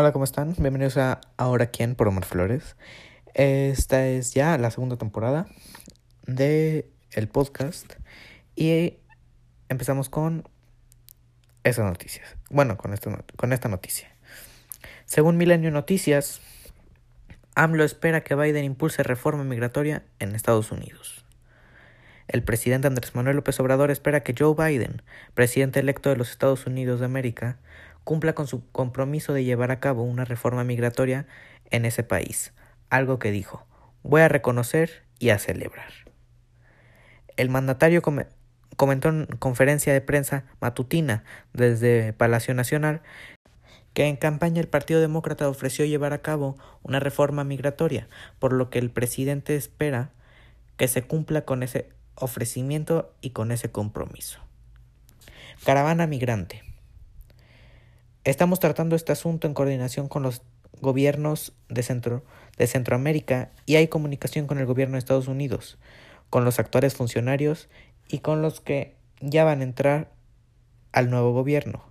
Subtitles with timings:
[0.00, 0.54] Hola, ¿cómo están?
[0.56, 2.76] Bienvenidos a Ahora quién por Omar Flores.
[3.34, 5.48] Esta es ya la segunda temporada
[6.24, 7.94] de el podcast
[8.54, 8.98] y
[9.68, 10.48] empezamos con
[11.64, 12.36] esas noticias.
[12.48, 14.08] Bueno, con esta, con esta noticia.
[15.04, 16.42] Según Milenio Noticias,
[17.56, 21.24] AMLO espera que Biden impulse reforma migratoria en Estados Unidos.
[22.28, 25.02] El presidente Andrés Manuel López Obrador espera que Joe Biden,
[25.34, 27.58] presidente electo de los Estados Unidos de América,
[28.08, 31.26] cumpla con su compromiso de llevar a cabo una reforma migratoria
[31.70, 32.54] en ese país,
[32.88, 33.66] algo que dijo,
[34.02, 35.92] voy a reconocer y a celebrar.
[37.36, 43.02] El mandatario comentó en conferencia de prensa matutina desde Palacio Nacional
[43.92, 48.70] que en campaña el Partido Demócrata ofreció llevar a cabo una reforma migratoria, por lo
[48.70, 50.12] que el presidente espera
[50.78, 54.40] que se cumpla con ese ofrecimiento y con ese compromiso.
[55.62, 56.67] Caravana migrante.
[58.28, 60.42] Estamos tratando este asunto en coordinación con los
[60.82, 62.26] gobiernos de, Centro,
[62.58, 65.78] de Centroamérica y hay comunicación con el gobierno de Estados Unidos,
[66.28, 67.70] con los actuales funcionarios
[68.06, 70.12] y con los que ya van a entrar
[70.92, 71.82] al nuevo gobierno.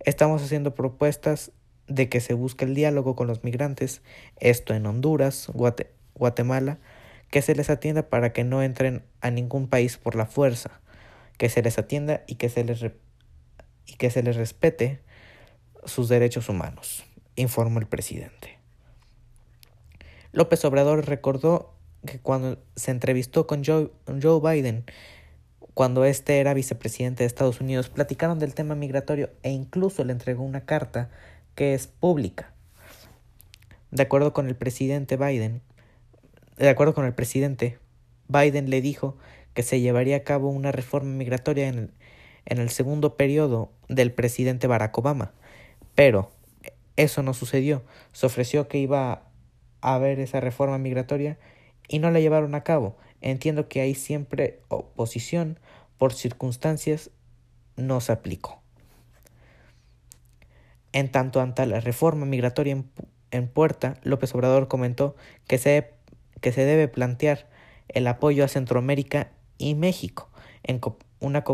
[0.00, 1.52] Estamos haciendo propuestas
[1.86, 4.00] de que se busque el diálogo con los migrantes,
[4.38, 5.52] esto en Honduras,
[6.14, 6.78] Guatemala,
[7.28, 10.80] que se les atienda para que no entren a ningún país por la fuerza,
[11.36, 12.86] que se les atienda y que se les,
[13.84, 15.03] y que se les respete
[15.84, 17.04] sus derechos humanos,
[17.36, 18.58] informó el presidente.
[20.32, 21.74] López Obrador recordó
[22.06, 24.84] que cuando se entrevistó con Joe, Biden,
[25.74, 30.42] cuando éste era vicepresidente de Estados Unidos, platicaron del tema migratorio e incluso le entregó
[30.42, 31.10] una carta
[31.54, 32.52] que es pública.
[33.90, 35.62] De acuerdo con el presidente Biden,
[36.56, 37.78] de acuerdo con el presidente,
[38.28, 39.16] Biden le dijo
[39.54, 41.90] que se llevaría a cabo una reforma migratoria en el,
[42.44, 45.32] en el segundo periodo del presidente Barack Obama,
[45.94, 46.30] pero
[46.96, 47.82] eso no sucedió.
[48.12, 49.22] Se ofreció que iba
[49.80, 51.38] a haber esa reforma migratoria
[51.88, 52.96] y no la llevaron a cabo.
[53.20, 55.58] Entiendo que hay siempre oposición
[55.98, 57.10] por circunstancias
[57.76, 58.62] no se aplicó.
[60.92, 62.84] En tanto ante la reforma migratoria
[63.30, 65.16] en, puerta, López Obrador comentó
[65.48, 65.92] que se,
[66.40, 67.48] que se debe plantear
[67.88, 70.30] el apoyo a Centroamérica y México
[70.62, 70.80] en
[71.18, 71.44] una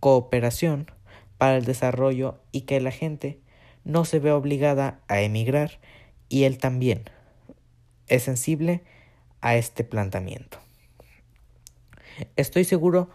[0.00, 0.90] cooperación
[1.38, 3.40] para el desarrollo y que la gente
[3.86, 5.78] no se ve obligada a emigrar
[6.28, 7.04] y él también
[8.08, 8.82] es sensible
[9.40, 10.58] a este planteamiento.
[12.34, 13.08] Estoy seguro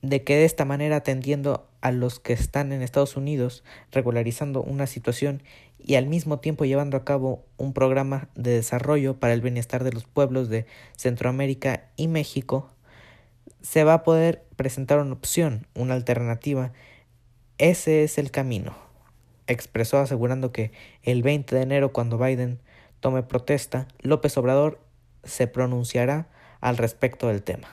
[0.00, 4.86] de que de esta manera atendiendo a los que están en Estados Unidos, regularizando una
[4.86, 5.42] situación
[5.78, 9.92] y al mismo tiempo llevando a cabo un programa de desarrollo para el bienestar de
[9.92, 10.66] los pueblos de
[10.96, 12.70] Centroamérica y México,
[13.62, 16.72] se va a poder presentar una opción, una alternativa.
[17.58, 18.87] Ese es el camino
[19.48, 20.70] expresó asegurando que
[21.02, 22.60] el 20 de enero, cuando Biden
[23.00, 24.80] tome protesta, López Obrador
[25.24, 26.28] se pronunciará
[26.60, 27.68] al respecto del tema.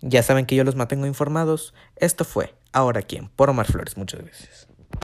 [0.00, 1.74] Ya saben que yo los mantengo informados.
[1.96, 3.96] Esto fue Ahora quién, por Omar Flores.
[3.96, 4.68] Muchas gracias.